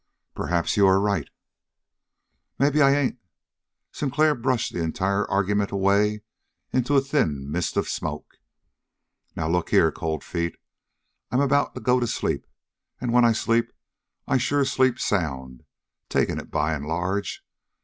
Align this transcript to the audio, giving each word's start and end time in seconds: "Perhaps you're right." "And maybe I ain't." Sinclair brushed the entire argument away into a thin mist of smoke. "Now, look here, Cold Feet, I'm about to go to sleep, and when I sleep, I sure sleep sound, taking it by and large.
"Perhaps 0.33 0.77
you're 0.77 0.99
right." 0.99 1.27
"And 1.29 1.29
maybe 2.57 2.81
I 2.81 2.89
ain't." 2.89 3.19
Sinclair 3.91 4.33
brushed 4.33 4.73
the 4.73 4.81
entire 4.81 5.29
argument 5.29 5.69
away 5.71 6.23
into 6.73 6.95
a 6.95 7.01
thin 7.01 7.51
mist 7.51 7.77
of 7.77 7.87
smoke. 7.87 8.37
"Now, 9.35 9.47
look 9.47 9.69
here, 9.69 9.91
Cold 9.91 10.23
Feet, 10.23 10.55
I'm 11.29 11.39
about 11.39 11.75
to 11.75 11.81
go 11.81 11.99
to 11.99 12.07
sleep, 12.07 12.47
and 12.99 13.13
when 13.13 13.23
I 13.25 13.33
sleep, 13.33 13.71
I 14.27 14.37
sure 14.39 14.65
sleep 14.65 14.97
sound, 14.99 15.65
taking 16.09 16.39
it 16.39 16.49
by 16.49 16.73
and 16.73 16.87
large. 16.87 17.45